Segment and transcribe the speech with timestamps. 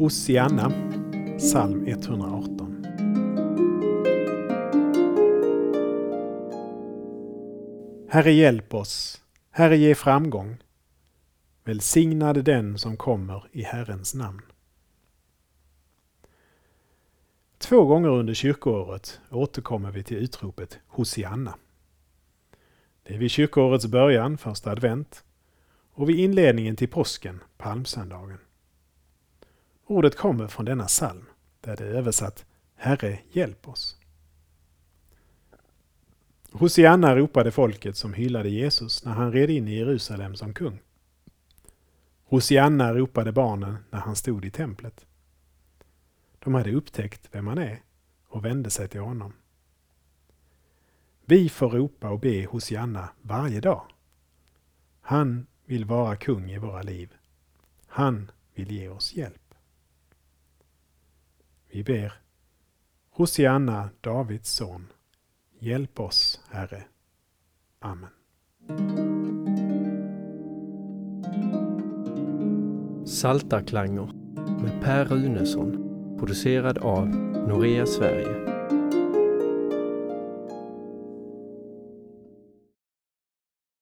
[0.00, 0.72] Hosianna,
[1.38, 2.86] psalm 118.
[8.08, 10.56] Herre hjälp oss, Herre ge framgång.
[11.64, 14.42] Välsignad den som kommer i Herrens namn.
[17.58, 21.54] Två gånger under kyrkoåret återkommer vi till utropet Hosianna.
[23.02, 25.24] Det är vid kyrkoårets början, första advent,
[25.92, 28.38] och vid inledningen till påsken, palmsöndagen.
[29.90, 31.24] Ordet kommer från denna psalm,
[31.60, 32.44] där det är översatt
[32.76, 33.96] Herre, hjälp oss.
[36.52, 40.78] Hosianna ropade folket som hyllade Jesus när han red in i Jerusalem som kung.
[42.24, 45.06] Hosianna ropade barnen när han stod i templet.
[46.38, 47.82] De hade upptäckt vem han är
[48.28, 49.32] och vände sig till honom.
[51.24, 53.84] Vi får ropa och be Hosianna varje dag.
[55.00, 57.14] Han vill vara kung i våra liv.
[57.86, 59.49] Han vill ge oss hjälp.
[61.72, 62.12] Vi ber
[63.10, 64.86] Hosianna, Davids son.
[65.58, 66.82] Hjälp oss, Herre.
[67.78, 68.10] Amen.
[73.06, 74.10] Saltarklanger
[74.62, 77.08] med Per Runesson producerad av
[77.48, 78.59] Norea Sverige